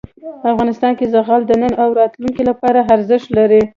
[0.51, 3.61] افغانستان کې زغال د نن او راتلونکي لپاره ارزښت لري.